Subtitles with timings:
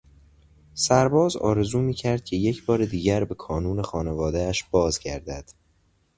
[0.73, 5.51] سرباز آرزو میکرد که یکبار دیگر به کانون خانوادهاش باز گردد.